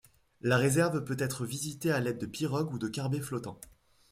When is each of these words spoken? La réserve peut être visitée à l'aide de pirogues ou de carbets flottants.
La 0.41 0.57
réserve 0.57 1.03
peut 1.03 1.15
être 1.19 1.45
visitée 1.45 1.91
à 1.91 1.99
l'aide 1.99 2.17
de 2.17 2.25
pirogues 2.25 2.73
ou 2.73 2.79
de 2.79 2.87
carbets 2.87 3.21
flottants. 3.21 3.61